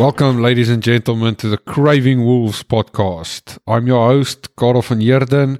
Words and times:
Welcome, 0.00 0.40
ladies 0.40 0.70
and 0.70 0.82
gentlemen, 0.82 1.34
to 1.36 1.48
the 1.50 1.58
Craving 1.58 2.24
Wolves 2.24 2.62
podcast. 2.62 3.58
I'm 3.66 3.86
your 3.86 4.08
host, 4.08 4.56
Karel 4.56 4.80
van 4.80 5.02
Heerden, 5.02 5.58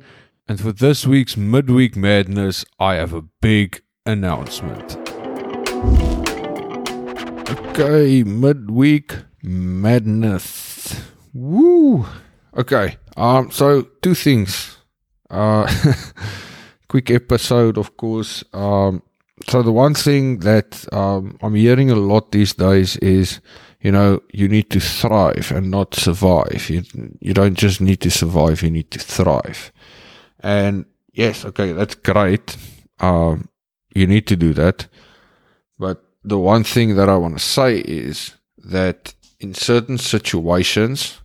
and 0.49 0.59
for 0.59 0.73
this 0.73 1.07
week's 1.07 1.37
Midweek 1.37 1.95
Madness, 1.95 2.65
I 2.79 2.95
have 2.95 3.13
a 3.13 3.21
big 3.21 3.83
announcement. 4.07 4.97
Okay, 7.51 8.23
Midweek 8.23 9.15
Madness. 9.43 11.03
Woo! 11.35 12.07
Okay, 12.57 12.97
um, 13.19 13.51
so 13.51 13.83
two 14.01 14.15
things. 14.15 14.79
Uh, 15.29 15.71
quick 16.89 17.11
episode, 17.11 17.77
of 17.77 17.95
course. 17.99 18.43
Um, 18.55 19.03
so 19.49 19.63
the 19.63 19.73
one 19.73 19.95
thing 19.95 20.41
that 20.41 20.87
um, 20.93 21.37
I'm 21.43 21.55
hearing 21.55 21.91
a 21.91 21.97
lot 21.97 22.33
these 22.33 22.55
days 22.55 22.97
is, 22.99 23.41
you 23.81 23.91
know, 23.91 24.21
you 24.33 24.49
need 24.49 24.71
to 24.71 24.81
thrive 24.81 25.53
and 25.55 25.71
not 25.71 25.95
survive. 25.95 26.69
You 26.69 26.83
you 27.21 27.33
don't 27.33 27.57
just 27.57 27.81
need 27.81 28.01
to 28.01 28.11
survive; 28.11 28.63
you 28.63 28.71
need 28.71 28.91
to 28.91 28.99
thrive. 28.99 29.73
And 30.41 30.85
yes, 31.13 31.45
okay, 31.45 31.73
that's 31.73 31.95
great. 31.95 32.57
Um, 32.99 33.49
you 33.95 34.07
need 34.07 34.27
to 34.27 34.37
do 34.37 34.53
that. 34.55 34.87
But 35.79 36.05
the 36.23 36.39
one 36.39 36.65
thing 36.65 36.97
that 36.97 37.09
I 37.09 37.17
want 37.17 37.39
to 37.39 37.45
say 37.45 37.79
is 37.79 38.35
that 38.59 39.15
in 39.39 39.55
certain 39.55 39.97
situations, 39.97 41.21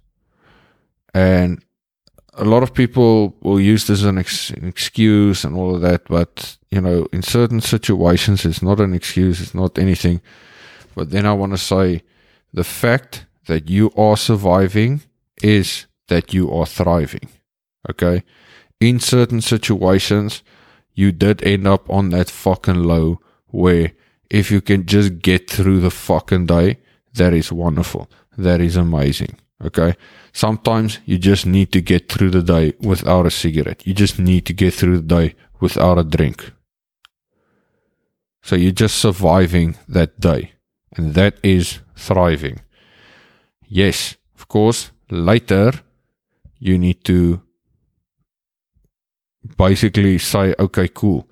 and 1.14 1.65
a 2.38 2.46
lot 2.46 2.64
of 2.64 2.74
people 2.74 3.36
will 3.42 3.60
use 3.60 3.88
this 3.88 4.00
as 4.00 4.06
an, 4.06 4.18
ex- 4.18 4.50
an, 4.50 4.68
excuse 4.68 5.44
and 5.44 5.56
all 5.56 5.76
of 5.76 5.82
that, 5.82 6.06
but 6.08 6.58
you 6.70 6.82
know, 6.82 7.08
in 7.12 7.22
certain 7.22 7.62
situations, 7.62 8.46
it's 8.46 8.62
not 8.62 8.80
an 8.80 8.94
excuse, 8.94 9.42
it's 9.42 9.56
not 9.56 9.78
anything. 9.78 10.22
But 10.96 11.12
then 11.12 11.26
I 11.26 11.34
want 11.34 11.54
to 11.54 11.58
say 11.58 12.04
the 12.54 12.64
fact 12.64 13.26
that 13.48 13.70
you 13.70 13.92
are 13.98 14.18
surviving 14.18 15.02
is 15.42 15.86
that 16.08 16.34
you 16.34 16.52
are 16.52 16.66
thriving. 16.66 17.30
Okay. 17.90 18.24
In 18.80 19.00
certain 19.00 19.42
situations, 19.42 20.44
you 20.94 21.12
did 21.12 21.44
end 21.44 21.68
up 21.68 21.90
on 21.90 22.10
that 22.10 22.30
fucking 22.30 22.84
low 22.84 23.20
where 23.48 23.92
if 24.30 24.52
you 24.52 24.62
can 24.62 24.86
just 24.86 25.20
get 25.20 25.50
through 25.50 25.80
the 25.80 25.92
fucking 25.92 26.46
day, 26.48 26.80
that 27.14 27.34
is 27.34 27.52
wonderful. 27.52 28.10
That 28.38 28.60
is 28.60 28.76
amazing. 28.76 29.38
Okay. 29.64 29.96
Sometimes 30.34 31.00
you 31.06 31.18
just 31.18 31.46
need 31.46 31.72
to 31.72 31.82
get 31.82 32.10
through 32.12 32.32
the 32.32 32.44
day 32.44 32.74
without 32.80 33.26
a 33.26 33.32
cigarette. 33.32 33.86
You 33.88 33.94
just 33.94 34.20
need 34.20 34.46
to 34.48 34.54
get 34.54 34.74
through 34.74 34.98
the 34.98 35.16
day 35.16 35.36
without 35.60 35.98
a 35.98 36.04
drink. 36.04 36.52
So 38.42 38.56
you're 38.56 38.72
just 38.72 38.98
surviving 38.98 39.78
that 39.88 40.20
day. 40.20 40.52
And 40.96 41.14
that 41.16 41.38
is 41.44 41.80
thriving. 41.96 42.62
Yes, 43.68 44.16
of 44.38 44.48
course, 44.48 44.92
later 45.10 45.72
you 46.60 46.78
need 46.78 47.04
to 47.06 47.42
basically 49.58 50.18
say, 50.18 50.54
okay, 50.60 50.88
cool. 50.88 51.28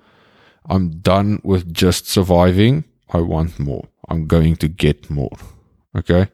I'm 0.66 1.00
done 1.00 1.40
with 1.44 1.72
just 1.72 2.08
surviving. 2.08 2.84
I 3.10 3.20
want 3.20 3.58
more. 3.58 3.88
I'm 4.08 4.26
going 4.26 4.56
to 4.56 4.68
get 4.68 5.10
more. 5.10 5.36
Okay. 5.96 6.28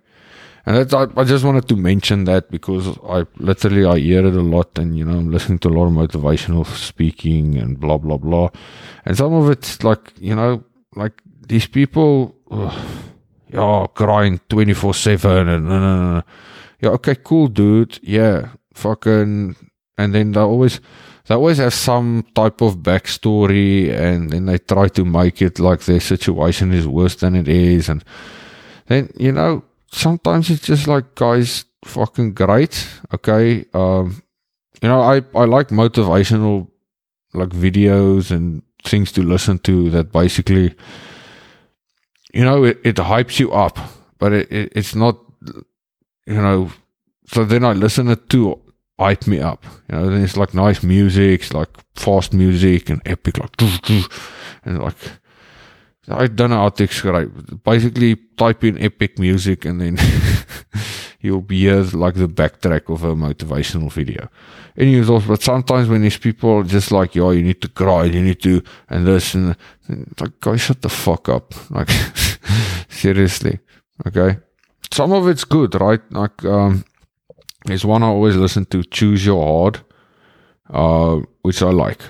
And 0.67 0.95
I, 0.95 1.07
I 1.17 1.25
just 1.25 1.45
wanted 1.45 1.69
to 1.69 1.77
mention 1.77 2.25
that 2.25 2.51
because 2.51 2.99
I 3.09 3.25
literally 3.37 3.87
I 3.87 3.99
hear 3.99 4.27
it 4.27 4.35
a 4.35 4.43
lot, 4.43 4.79
and 4.79 4.97
you 4.97 5.05
know 5.05 5.17
I'm 5.19 5.31
listening 5.31 5.59
to 5.61 5.69
a 5.69 5.77
lot 5.77 5.87
of 5.87 5.93
motivational 5.93 6.67
speaking 6.67 7.57
and 7.57 7.81
blah 7.81 7.99
blah 7.99 8.19
blah, 8.19 8.51
and 9.05 9.17
some 9.17 9.33
of 9.33 9.49
it's 9.51 9.83
like 9.83 10.13
you 10.19 10.35
know 10.35 10.63
like 10.95 11.23
these 11.49 11.67
people, 11.67 12.37
ugh, 12.51 12.79
yeah, 13.49 13.87
grind 13.95 14.41
twenty 14.49 14.75
four 14.75 14.93
seven 14.95 15.49
and 15.49 15.69
uh, 15.69 16.23
yeah, 16.81 16.91
okay, 16.91 17.15
cool, 17.15 17.49
dude, 17.49 17.99
yeah, 18.03 18.51
fucking, 18.75 19.57
and 19.99 20.15
then 20.15 20.33
they 20.33 20.41
always 20.41 20.81
they 21.27 21.35
always 21.35 21.59
have 21.59 21.75
some 21.75 22.27
type 22.35 22.61
of 22.61 22.79
backstory, 22.79 23.91
and 23.91 24.31
then 24.31 24.45
they 24.45 24.59
try 24.59 24.89
to 24.89 25.05
make 25.07 25.41
it 25.41 25.59
like 25.59 25.81
their 25.81 26.01
situation 26.01 26.73
is 26.73 26.87
worse 26.87 27.17
than 27.17 27.35
it 27.35 27.49
is, 27.49 27.89
and 27.89 28.05
then 28.87 29.11
you 29.17 29.33
know 29.33 29.65
sometimes 29.91 30.51
it's 30.51 30.67
just 30.67 30.87
like 30.87 31.15
guys 31.15 31.65
fucking 31.85 32.35
great. 32.35 32.89
Okay 33.15 33.65
um 33.75 34.23
you 34.83 34.89
know 34.89 35.01
i 35.01 35.17
i 35.35 35.45
like 35.45 35.69
motivational 35.69 36.69
like 37.35 37.51
videos 37.51 38.31
and 38.31 38.63
things 38.83 39.13
to 39.13 39.23
listen 39.23 39.59
to 39.59 39.91
that 39.91 40.11
basically 40.13 40.75
you 42.33 42.45
know 42.45 42.65
it, 42.65 42.81
it 42.85 42.97
hypes 42.97 43.39
you 43.39 43.53
up 43.53 43.79
but 44.19 44.33
it, 44.33 44.51
it, 44.51 44.73
it's 44.75 44.95
not 44.95 45.19
you 46.27 46.41
know 46.41 46.71
so 47.27 47.45
then 47.45 47.65
i 47.65 47.73
listen 47.73 48.09
it 48.09 48.29
to 48.29 48.59
hype 48.99 49.27
me 49.27 49.39
up 49.41 49.65
you 49.89 49.97
know 49.97 50.09
then 50.09 50.23
it's 50.23 50.37
like 50.37 50.55
nice 50.55 50.83
music 50.83 51.41
it's 51.41 51.55
like 51.55 51.69
fast 51.95 52.33
music 52.33 52.91
and 52.91 53.03
epic 53.05 53.39
like 53.39 53.57
and 54.65 54.83
like 54.83 54.97
I 56.09 56.27
don't 56.27 56.51
know 56.51 56.57
how 56.57 56.69
to 56.71 56.87
describe. 56.87 57.63
Basically, 57.63 58.17
type 58.37 58.65
in 58.65 58.79
epic 58.79 59.19
music 59.19 59.65
and 59.65 59.81
then 59.81 59.99
you'll 61.21 61.43
be 61.43 61.61
here 61.61 61.83
like 61.93 62.15
the 62.15 62.27
backtrack 62.27 62.93
of 62.93 63.05
a 63.05 63.15
motivational 63.15 63.93
video. 63.93 64.29
Anyways, 64.77 65.27
but 65.27 65.43
sometimes 65.43 65.89
when 65.89 66.03
these 66.03 66.17
people 66.17 66.63
just 66.63 66.91
like, 66.91 67.15
yo, 67.15 67.31
you 67.31 67.43
need 67.43 67.61
to 67.61 67.69
cry, 67.69 68.05
you 68.05 68.23
need 68.23 68.41
to, 68.43 68.63
and 68.89 69.07
this, 69.07 69.35
and, 69.35 69.57
like, 70.19 70.41
guys, 70.41 70.63
shut 70.63 70.81
the 70.81 70.89
fuck 70.89 71.29
up. 71.29 71.55
Like, 71.71 71.91
seriously. 72.89 73.61
Okay. 74.07 74.39
Some 74.91 75.13
of 75.13 75.29
it's 75.29 75.45
good, 75.45 75.79
right? 75.81 76.01
Like, 76.11 76.45
um, 76.45 76.85
there's 77.67 77.85
one 77.85 78.03
I 78.03 78.07
always 78.07 78.37
listen 78.37 78.65
to, 78.67 78.83
Choose 78.85 79.25
Your 79.27 79.45
Hard, 79.45 79.81
uh, 80.71 81.21
which 81.43 81.63
I 81.63 81.71
like 81.71 82.03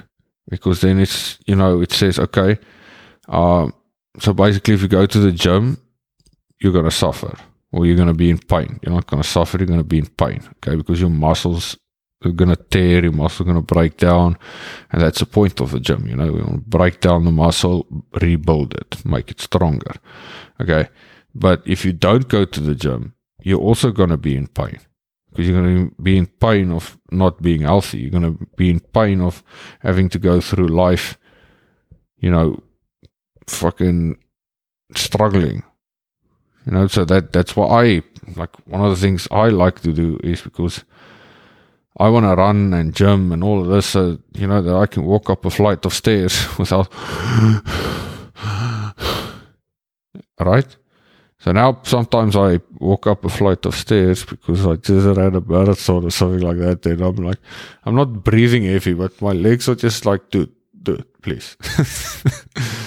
because 0.51 0.81
then 0.81 0.99
it's, 0.99 1.39
you 1.47 1.57
know, 1.57 1.81
it 1.81 1.93
says, 1.93 2.19
okay, 2.19 2.59
um, 3.29 3.73
so 4.19 4.33
basically, 4.33 4.75
if 4.75 4.83
you 4.83 4.89
go 4.89 5.07
to 5.07 5.19
the 5.19 5.33
gym, 5.33 5.79
you're 6.61 6.73
going 6.73 6.85
to 6.85 6.91
suffer 6.91 7.37
or 7.73 7.87
you're 7.87 7.97
going 7.97 8.09
to 8.09 8.15
be 8.15 8.31
in 8.31 8.39
pain. 8.39 8.79
You're 8.83 8.95
not 8.95 9.07
going 9.07 9.23
to 9.23 9.29
suffer, 9.29 9.59
you're 9.59 9.67
going 9.67 9.81
to 9.81 9.85
be 9.85 9.99
in 9.99 10.07
pain, 10.07 10.43
okay? 10.57 10.77
Because 10.77 11.01
your 11.01 11.11
muscles 11.11 11.77
are 12.25 12.33
going 12.33 12.51
to 12.51 12.57
tear, 12.57 13.03
your 13.03 13.13
muscles 13.13 13.41
are 13.41 13.53
going 13.53 13.65
to 13.65 13.75
break 13.75 13.97
down. 13.97 14.37
And 14.91 15.01
that's 15.01 15.21
the 15.21 15.27
point 15.27 15.61
of 15.61 15.71
the 15.71 15.81
gym, 15.81 16.07
you 16.09 16.17
know, 16.17 16.33
we 16.33 16.41
want 16.41 16.65
to 16.65 16.79
break 16.79 17.01
down 17.01 17.25
the 17.25 17.33
muscle, 17.33 17.87
rebuild 18.21 18.75
it, 18.75 19.05
make 19.05 19.31
it 19.31 19.41
stronger, 19.41 19.95
okay? 20.61 20.89
But 21.35 21.63
if 21.65 21.85
you 21.85 21.93
don't 21.93 22.29
go 22.29 22.45
to 22.45 22.61
the 22.61 22.75
gym, 22.75 23.15
you're 23.43 23.61
also 23.61 23.93
going 23.93 24.11
to 24.11 24.17
be 24.17 24.37
in 24.37 24.49
pain 24.49 24.81
because 25.31 25.49
you're 25.49 25.63
going 25.63 25.89
to 25.89 26.03
be 26.03 26.19
in 26.19 26.27
pain 26.27 26.73
of 26.73 26.99
not 27.11 27.41
being 27.41 27.63
healthy. 27.63 27.99
You're 27.99 28.11
going 28.11 28.37
to 28.37 28.47
be 28.57 28.69
in 28.69 28.81
pain 28.81 29.21
of 29.21 29.43
having 29.81 30.09
to 30.11 30.19
go 30.19 30.41
through 30.41 30.69
life, 30.69 31.19
you 32.19 32.31
know, 32.31 32.61
fucking 33.51 34.19
struggling. 34.95 35.63
You 36.67 36.73
know, 36.73 36.87
so 36.89 37.05
that 37.07 37.33
that's 37.33 37.57
what 37.57 37.71
I 37.71 38.03
like. 38.37 38.51
One 38.67 38.83
of 38.83 38.91
the 38.91 39.01
things 39.01 39.27
I 39.31 39.49
like 39.49 39.81
to 39.81 39.93
do 39.93 40.19
is 40.23 40.43
because 40.43 40.85
I 41.99 42.09
want 42.09 42.25
to 42.25 42.35
run 42.35 42.73
and 42.75 42.95
gym 42.95 43.33
and 43.33 43.43
all 43.43 43.61
of 43.61 43.69
this, 43.69 43.87
so 43.87 44.19
you 44.35 44.47
know 44.47 44.63
that 44.63 44.75
I 44.75 44.87
can 44.87 45.05
walk 45.05 45.31
up 45.31 45.45
a 45.45 45.51
flight 45.51 45.85
of 45.87 45.95
stairs 45.95 46.47
without. 46.59 46.89
right. 50.41 50.77
So 51.41 51.53
now 51.53 51.81
sometimes 51.85 52.37
I 52.37 52.61
walk 52.79 53.07
up 53.07 53.25
a 53.25 53.31
flight 53.31 53.65
of 53.65 53.75
stairs 53.75 54.27
because 54.27 54.67
I 54.67 54.77
just 54.77 55.17
ran 55.17 55.35
a 55.35 55.41
marathon 55.41 56.05
or 56.05 56.11
something 56.11 56.41
like 56.41 56.59
that. 56.59 56.83
Then 56.83 57.01
I'm 57.01 57.17
like, 57.17 57.39
I'm 57.85 57.95
not 57.95 58.23
breathing 58.23 58.65
heavy, 58.65 58.93
but 58.93 59.21
my 59.23 59.33
legs 59.33 59.67
are 59.67 59.75
just 59.75 60.05
like, 60.05 60.29
dude, 60.29 60.53
dude, 60.83 61.07
please. 61.23 61.57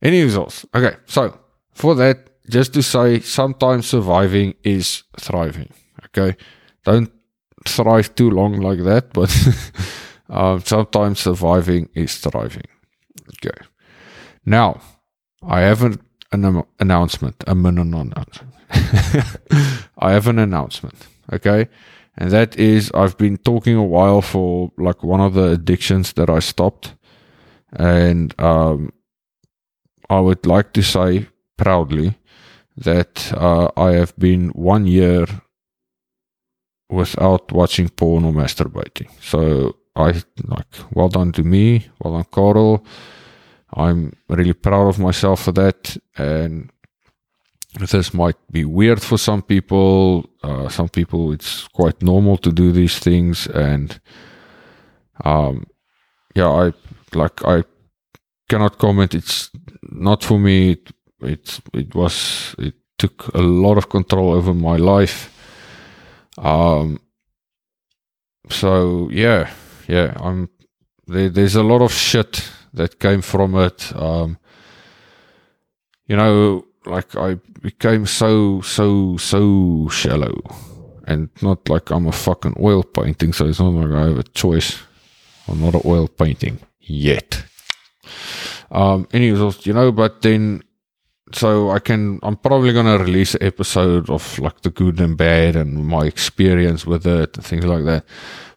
Any 0.00 0.22
results? 0.22 0.64
Okay, 0.74 0.96
so 1.06 1.38
for 1.72 1.94
that, 1.96 2.30
just 2.48 2.72
to 2.74 2.82
say, 2.82 3.20
sometimes 3.20 3.86
surviving 3.86 4.54
is 4.62 5.04
thriving. 5.18 5.72
Okay, 6.06 6.36
don't 6.84 7.10
thrive 7.66 8.14
too 8.14 8.30
long 8.30 8.60
like 8.60 8.82
that, 8.84 9.12
but 9.18 9.30
um, 10.30 10.60
sometimes 10.60 11.20
surviving 11.20 11.88
is 11.94 12.16
thriving. 12.16 12.68
Okay, 13.36 13.58
now 14.46 14.80
I 15.42 15.60
have 15.60 15.82
an, 15.82 16.00
an 16.32 16.62
announcement. 16.78 17.44
A 17.46 17.52
announcement. 17.52 18.42
I 19.98 20.12
have 20.12 20.28
an 20.28 20.38
announcement. 20.38 20.94
Okay, 21.32 21.68
and 22.16 22.30
that 22.30 22.56
is 22.56 22.90
I've 22.94 23.18
been 23.18 23.36
talking 23.36 23.76
a 23.76 23.84
while 23.84 24.22
for 24.22 24.72
like 24.78 25.02
one 25.02 25.20
of 25.20 25.34
the 25.34 25.52
addictions 25.52 26.12
that 26.14 26.30
I 26.30 26.38
stopped, 26.38 26.94
and 27.72 28.34
um, 28.40 28.92
I 30.10 30.20
would 30.20 30.46
like 30.46 30.72
to 30.72 30.82
say 30.82 31.28
proudly 31.56 32.16
that 32.76 33.32
uh, 33.36 33.70
I 33.76 33.92
have 33.92 34.16
been 34.16 34.50
one 34.50 34.86
year 34.86 35.26
without 36.88 37.52
watching 37.52 37.88
porn 37.88 38.24
or 38.24 38.32
masturbating. 38.32 39.10
So 39.20 39.76
I 39.96 40.22
like 40.44 40.66
well 40.92 41.08
done 41.08 41.32
to 41.32 41.42
me, 41.42 41.88
well 41.98 42.14
done 42.14 42.26
Karel. 42.32 42.84
I'm 43.74 44.14
really 44.28 44.54
proud 44.54 44.88
of 44.88 44.98
myself 44.98 45.42
for 45.42 45.52
that, 45.52 45.96
and 46.16 46.70
this 47.78 48.14
might 48.14 48.36
be 48.50 48.64
weird 48.64 49.02
for 49.02 49.18
some 49.18 49.42
people. 49.42 50.30
Uh, 50.42 50.68
some 50.68 50.88
people, 50.88 51.32
it's 51.32 51.68
quite 51.68 52.02
normal 52.02 52.38
to 52.38 52.50
do 52.50 52.72
these 52.72 52.98
things, 52.98 53.46
and 53.48 54.00
um, 55.24 55.66
yeah, 56.34 56.48
I 56.48 56.72
like 57.14 57.44
I 57.44 57.64
cannot 58.48 58.78
comment. 58.78 59.14
It's 59.14 59.50
not 59.82 60.24
for 60.24 60.38
me. 60.38 60.72
It, 60.72 60.90
it 61.20 61.60
it 61.72 61.94
was 61.94 62.54
it 62.58 62.74
took 62.98 63.28
a 63.34 63.40
lot 63.40 63.78
of 63.78 63.88
control 63.88 64.32
over 64.32 64.54
my 64.54 64.76
life. 64.76 65.30
Um. 66.38 67.00
So 68.50 69.08
yeah, 69.10 69.50
yeah, 69.86 70.14
I'm 70.16 70.48
there, 71.06 71.28
there's 71.28 71.56
a 71.56 71.62
lot 71.62 71.82
of 71.82 71.92
shit 71.92 72.50
that 72.74 72.98
came 73.00 73.22
from 73.22 73.54
it. 73.56 73.92
Um, 73.96 74.38
you 76.06 76.16
know, 76.16 76.64
like 76.86 77.16
I 77.16 77.34
became 77.60 78.06
so, 78.06 78.60
so, 78.62 79.16
so 79.16 79.88
shallow. 79.88 80.40
And 81.06 81.30
not 81.40 81.68
like 81.68 81.90
I'm 81.90 82.06
a 82.06 82.12
fucking 82.12 82.56
oil 82.60 82.82
painting, 82.82 83.32
so 83.32 83.46
it's 83.46 83.60
not 83.60 83.70
like 83.70 83.92
I 83.92 84.08
have 84.08 84.18
a 84.18 84.22
choice. 84.22 84.78
I'm 85.48 85.60
not 85.60 85.74
an 85.74 85.82
oil 85.84 86.06
painting 86.06 86.60
yet. 86.80 87.44
Um, 88.70 89.08
anyways, 89.12 89.66
you 89.66 89.72
know, 89.72 89.92
but 89.92 90.22
then, 90.22 90.62
so 91.32 91.70
I 91.70 91.78
can, 91.78 92.20
I'm 92.22 92.36
probably 92.36 92.72
going 92.72 92.86
to 92.86 93.04
release 93.04 93.34
an 93.34 93.42
episode 93.42 94.08
of 94.10 94.38
like 94.38 94.62
the 94.62 94.70
good 94.70 95.00
and 95.00 95.16
bad 95.16 95.56
and 95.56 95.86
my 95.86 96.04
experience 96.06 96.86
with 96.86 97.06
it 97.06 97.36
and 97.36 97.44
things 97.44 97.64
like 97.64 97.84
that. 97.84 98.04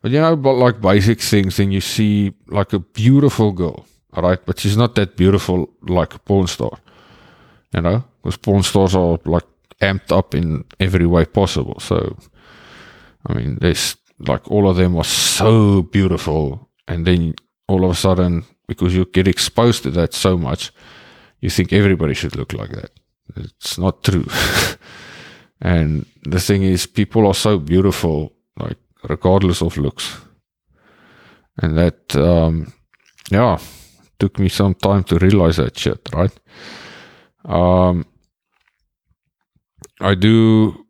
But 0.01 0.11
you 0.11 0.19
know, 0.19 0.35
but 0.35 0.53
like 0.53 0.81
basic 0.81 1.21
things, 1.21 1.57
then 1.57 1.71
you 1.71 1.81
see 1.81 2.33
like 2.47 2.73
a 2.73 2.79
beautiful 2.79 3.51
girl, 3.51 3.85
all 4.13 4.23
right, 4.23 4.39
but 4.45 4.59
she's 4.59 4.77
not 4.77 4.95
that 4.95 5.15
beautiful 5.15 5.69
like 5.83 6.15
a 6.15 6.19
porn 6.19 6.47
star, 6.47 6.71
you 7.73 7.81
know, 7.81 8.03
because 8.23 8.37
porn 8.37 8.63
stars 8.63 8.95
are 8.95 9.19
like 9.25 9.45
amped 9.81 10.11
up 10.11 10.33
in 10.33 10.63
every 10.79 11.05
way 11.05 11.25
possible. 11.25 11.79
So, 11.79 12.17
I 13.27 13.33
mean, 13.33 13.57
there's 13.61 13.95
like 14.27 14.49
all 14.49 14.69
of 14.69 14.77
them 14.77 14.95
are 14.95 15.03
so 15.03 15.83
beautiful, 15.83 16.69
and 16.87 17.05
then 17.05 17.35
all 17.67 17.85
of 17.85 17.91
a 17.91 17.95
sudden, 17.95 18.43
because 18.71 18.95
you 18.95 19.05
get 19.05 19.27
exposed 19.27 19.83
to 19.83 19.91
that 19.91 20.13
so 20.13 20.37
much, 20.37 20.71
you 21.41 21.49
think 21.49 21.73
everybody 21.73 22.13
should 22.13 22.35
look 22.35 22.53
like 22.53 22.71
that. 22.79 22.91
It's 23.35 23.77
not 23.77 24.03
true. 24.03 24.25
and 25.61 26.05
the 26.23 26.39
thing 26.39 26.63
is, 26.63 26.87
people 26.87 27.27
are 27.27 27.33
so 27.47 27.59
beautiful, 27.59 28.31
like 28.57 28.77
regardless 29.09 29.61
of 29.61 29.77
looks. 29.77 30.05
And 31.61 31.77
that, 31.77 32.15
um, 32.15 32.73
yeah, 33.29 33.57
took 34.19 34.39
me 34.39 34.49
some 34.49 34.75
time 34.75 35.03
to 35.03 35.17
realize 35.17 35.57
that 35.57 35.77
shit, 35.77 36.09
right? 36.13 36.35
Um, 37.43 38.05
I 39.99 40.15
do, 40.15 40.85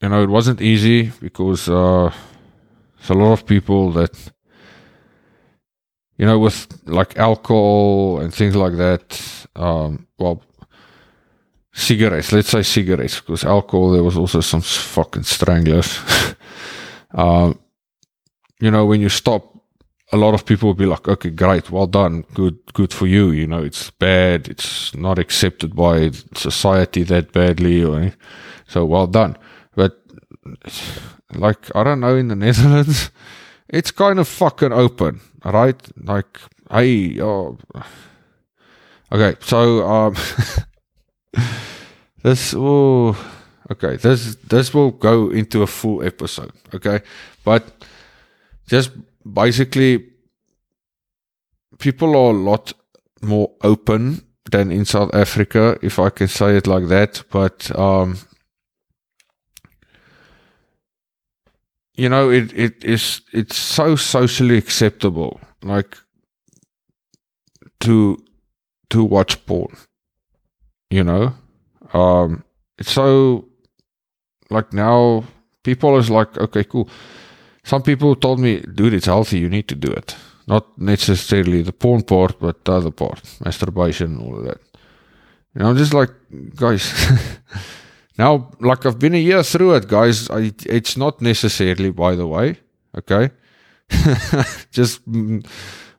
you 0.00 0.08
know, 0.08 0.22
it 0.22 0.30
wasn't 0.30 0.60
easy 0.60 1.10
because 1.20 1.68
uh, 1.68 2.12
there's 2.96 3.10
a 3.10 3.14
lot 3.14 3.32
of 3.32 3.46
people 3.46 3.92
that, 3.92 4.14
you 6.18 6.26
know, 6.26 6.38
with 6.38 6.66
like 6.86 7.16
alcohol 7.16 8.20
and 8.20 8.32
things 8.32 8.56
like 8.56 8.76
that. 8.76 9.46
Um, 9.54 10.06
well, 10.18 10.42
cigarettes, 11.72 12.32
let's 12.32 12.48
say 12.48 12.62
cigarettes, 12.62 13.20
because 13.20 13.44
alcohol, 13.44 13.92
there 13.92 14.02
was 14.02 14.16
also 14.16 14.40
some 14.40 14.62
fucking 14.62 15.24
stranglers. 15.24 15.98
um, 17.14 17.58
you 18.60 18.70
know, 18.70 18.86
when 18.86 19.00
you 19.00 19.08
stop, 19.08 19.52
a 20.12 20.16
lot 20.16 20.34
of 20.34 20.46
people 20.46 20.68
will 20.68 20.74
be 20.74 20.86
like, 20.86 21.06
okay, 21.06 21.30
great, 21.30 21.70
well 21.70 21.86
done, 21.86 22.24
good, 22.32 22.58
good 22.72 22.92
for 22.92 23.06
you. 23.06 23.30
You 23.30 23.46
know, 23.46 23.62
it's 23.62 23.90
bad, 23.90 24.48
it's 24.48 24.94
not 24.94 25.18
accepted 25.18 25.76
by 25.76 26.10
society 26.34 27.02
that 27.04 27.32
badly, 27.32 27.84
or 27.84 28.12
so 28.66 28.84
well 28.84 29.06
done. 29.06 29.36
But 29.74 30.00
like, 31.34 31.74
I 31.76 31.84
don't 31.84 32.00
know, 32.00 32.16
in 32.16 32.28
the 32.28 32.36
Netherlands, 32.36 33.10
it's 33.68 33.90
kind 33.90 34.18
of 34.18 34.28
fucking 34.28 34.72
open, 34.72 35.20
right? 35.44 35.80
Like, 36.02 36.38
hey, 36.70 37.20
oh, 37.20 37.58
okay, 39.12 39.36
so 39.40 39.86
um, 39.86 40.16
this 42.22 42.54
will 42.54 43.16
okay, 43.70 43.96
this 43.96 44.36
this 44.36 44.72
will 44.74 44.90
go 44.92 45.30
into 45.30 45.62
a 45.62 45.66
full 45.66 46.02
episode, 46.02 46.52
okay, 46.74 47.00
but 47.44 47.84
just 48.68 48.90
basically, 49.24 50.04
people 51.78 52.16
are 52.16 52.30
a 52.30 52.38
lot 52.38 52.72
more 53.22 53.52
open 53.62 54.22
than 54.50 54.70
in 54.70 54.84
South 54.84 55.14
Africa, 55.14 55.78
if 55.82 55.98
I 55.98 56.10
can 56.10 56.28
say 56.28 56.56
it 56.56 56.66
like 56.66 56.88
that. 56.88 57.22
But 57.30 57.76
um, 57.78 58.18
you 61.96 62.08
know, 62.08 62.30
it 62.30 62.52
it 62.52 62.84
is 62.84 63.22
it's 63.32 63.56
so 63.56 63.96
socially 63.96 64.56
acceptable, 64.56 65.40
like 65.62 65.96
to 67.80 68.18
to 68.90 69.04
watch 69.04 69.44
porn. 69.46 69.76
You 70.90 71.04
know, 71.04 71.34
um, 71.92 72.44
it's 72.78 72.92
so 72.92 73.46
like 74.50 74.72
now 74.72 75.24
people 75.62 75.96
is 75.98 76.10
like, 76.10 76.38
okay, 76.38 76.64
cool 76.64 76.88
some 77.66 77.82
people 77.82 78.14
told 78.14 78.38
me, 78.38 78.60
dude, 78.60 78.94
it's 78.94 79.06
healthy, 79.06 79.40
you 79.40 79.48
need 79.48 79.66
to 79.66 79.74
do 79.74 79.88
it. 79.88 80.14
Not 80.46 80.78
necessarily 80.78 81.62
the 81.62 81.72
porn 81.72 82.02
part, 82.02 82.38
but 82.38 82.64
the 82.64 82.74
other 82.74 82.92
part, 82.92 83.20
masturbation 83.44 84.18
all 84.20 84.38
of 84.38 84.44
that. 84.44 84.60
And 85.52 85.66
I'm 85.66 85.76
just 85.76 85.92
like, 85.92 86.10
guys, 86.54 86.94
now, 88.18 88.50
like 88.60 88.86
I've 88.86 88.98
been 88.98 89.14
a 89.14 89.18
year 89.18 89.42
through 89.42 89.74
it, 89.74 89.88
guys. 89.88 90.30
I, 90.30 90.52
it's 90.64 90.96
not 90.96 91.20
necessarily, 91.20 91.90
by 91.90 92.14
the 92.14 92.26
way, 92.26 92.58
okay? 92.96 93.30
just, 94.70 95.08
mm, 95.10 95.46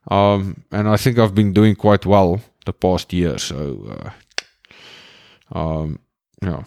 um, 0.10 0.64
and 0.72 0.88
I 0.88 0.98
think 0.98 1.20
I've 1.20 1.36
been 1.36 1.54
doing 1.54 1.76
quite 1.76 2.06
well 2.06 2.42
the 2.66 2.74
past 2.74 3.14
year. 3.14 3.38
So, 3.38 4.14
uh, 5.54 5.58
um, 5.58 6.00
yeah 6.42 6.64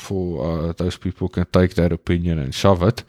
for 0.00 0.44
uh, 0.44 0.72
those 0.72 0.96
people 0.96 1.28
can 1.28 1.46
take 1.52 1.74
that 1.74 1.92
opinion 1.92 2.38
and 2.38 2.54
shove 2.54 2.82
it. 2.82 3.04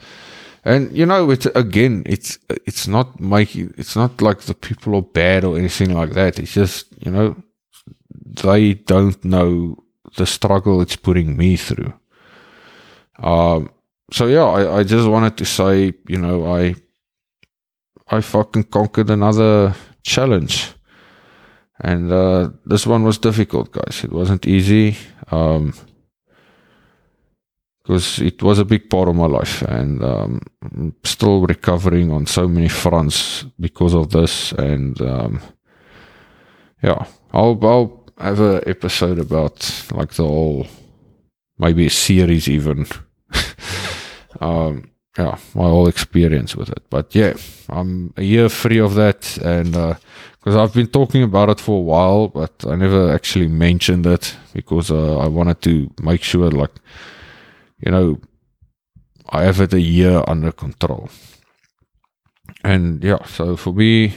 And 0.64 0.96
you 0.96 1.06
know, 1.06 1.32
it's 1.32 1.48
again, 1.48 2.04
it's 2.06 2.38
it's 2.68 2.88
not 2.88 3.20
making 3.20 3.74
it's 3.78 3.96
not 3.96 4.22
like 4.22 4.42
the 4.42 4.54
people 4.54 4.96
are 4.96 5.02
bad 5.02 5.44
or 5.44 5.58
anything 5.58 5.92
like 5.94 6.12
that. 6.12 6.38
It's 6.38 6.54
just 6.54 6.88
you 7.04 7.12
know, 7.12 7.36
they 8.14 8.76
don't 8.76 9.24
know 9.26 9.81
the 10.18 10.26
struggle 10.26 10.82
it's 10.82 10.96
putting 10.96 11.38
me 11.38 11.58
through. 11.58 11.94
Um. 13.18 13.70
So 14.12 14.28
yeah, 14.28 14.44
I, 14.44 14.80
I 14.80 14.84
just 14.84 15.08
wanted 15.08 15.38
to 15.38 15.46
say, 15.46 15.94
you 16.08 16.18
know, 16.18 16.54
I 16.54 16.76
I 18.10 18.22
fucking 18.22 18.66
conquered 18.66 19.10
another 19.10 19.74
challenge. 20.04 20.74
And 21.84 22.12
uh, 22.12 22.50
this 22.66 22.86
one 22.86 23.04
was 23.04 23.18
difficult, 23.18 23.72
guys. 23.72 24.04
It 24.04 24.12
wasn't 24.12 24.46
easy. 24.46 24.98
Um, 25.32 25.74
because 27.84 28.20
it 28.20 28.44
was 28.44 28.60
a 28.60 28.66
big 28.66 28.90
part 28.90 29.08
of 29.10 29.16
my 29.16 29.26
life 29.26 29.64
and 29.64 30.04
um, 30.04 30.40
still 31.04 31.42
recovering 31.42 32.12
on 32.12 32.26
so 32.26 32.48
many 32.48 32.68
fronts 32.68 33.44
because 33.60 33.94
of 33.94 34.12
this 34.12 34.52
and 34.54 35.02
um, 35.02 35.42
yeah 36.84 37.06
I'll, 37.34 37.60
I'll 37.64 38.01
have 38.26 38.40
an 38.40 38.62
episode 38.66 39.20
about 39.20 39.86
like 39.94 40.14
the 40.14 40.24
whole 40.24 40.68
maybe 41.58 41.86
a 41.86 41.90
series 41.90 42.48
even 42.48 42.86
um, 44.42 44.90
yeah 45.18 45.38
my 45.54 45.64
whole 45.64 45.88
experience 45.88 46.56
with 46.56 46.70
it 46.70 46.84
but 46.90 47.14
yeah 47.14 47.34
i'm 47.70 48.14
a 48.18 48.24
year 48.24 48.50
free 48.50 48.80
of 48.80 48.96
that 48.96 49.38
and 49.38 49.74
because 49.74 50.56
uh, 50.56 50.64
i've 50.64 50.74
been 50.74 50.88
talking 50.88 51.24
about 51.24 51.50
it 51.50 51.60
for 51.60 51.78
a 51.78 51.82
while 51.82 52.28
but 52.28 52.54
i 52.68 52.76
never 52.76 53.14
actually 53.14 53.48
mentioned 53.48 54.06
it 54.06 54.36
because 54.54 54.90
uh, 54.90 55.18
i 55.18 55.28
wanted 55.28 55.62
to 55.62 55.90
make 56.02 56.24
sure 56.24 56.50
like 56.50 56.72
you 57.82 57.92
know, 57.92 58.20
I 59.30 59.44
have 59.44 59.60
it 59.60 59.74
a 59.74 59.82
year 59.82 60.24
under 60.28 60.52
control. 60.52 61.10
And 62.64 63.04
yeah, 63.04 63.24
so 63.26 63.58
for 63.58 63.74
me, 63.74 64.14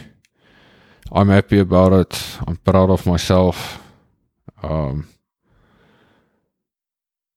I'm 1.11 1.29
happy 1.29 1.59
about 1.59 1.93
it. 1.93 2.39
I'm 2.47 2.57
proud 2.57 2.91
of 2.91 3.07
myself. 3.07 3.81
Um, 4.65 5.09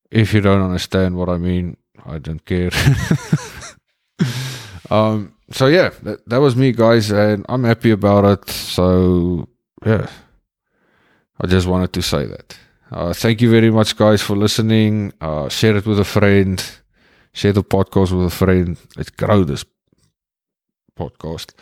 if 0.10 0.34
you 0.34 0.42
don't 0.42 0.62
understand 0.62 1.16
what 1.18 1.30
I 1.30 1.38
mean, 1.38 1.78
I 2.06 2.20
don't 2.20 2.44
care. 2.46 2.72
um, 4.90 5.34
so 5.52 5.68
yeah, 5.68 5.90
that, 6.04 6.28
that 6.30 6.38
was 6.38 6.56
me, 6.56 6.72
guys, 6.72 7.12
and 7.12 7.46
I'm 7.50 7.64
happy 7.64 7.92
about 7.92 8.26
it. 8.26 8.50
So 8.50 9.48
yeah, 9.86 10.08
I 11.42 11.48
just 11.48 11.68
wanted 11.68 11.94
to 11.94 12.02
say 12.02 12.26
that. 12.26 12.58
Uh, 12.90 13.14
thank 13.14 13.42
you 13.42 13.52
very 13.52 13.70
much, 13.70 13.98
guys, 13.98 14.22
for 14.22 14.36
listening. 14.38 15.12
Uh, 15.20 15.50
share 15.50 15.76
it 15.76 15.86
with 15.86 16.00
a 16.00 16.06
friend. 16.06 16.64
Share 17.34 17.52
the 17.52 17.64
podcast 17.64 18.12
with 18.12 18.28
a 18.28 18.36
friend. 18.36 18.78
Let's 18.96 19.10
grow 19.10 19.44
this 19.44 19.66
podcast. 20.98 21.54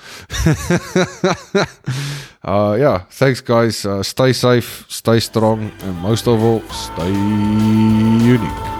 uh, 2.43 2.77
yeah, 2.79 2.99
thanks, 3.09 3.41
guys. 3.41 3.85
Uh, 3.85 4.03
stay 4.03 4.33
safe, 4.33 4.85
stay 4.89 5.19
strong, 5.19 5.71
and 5.81 5.97
most 5.97 6.27
of 6.27 6.41
all, 6.41 6.61
stay 6.69 7.11
unique. 7.11 8.74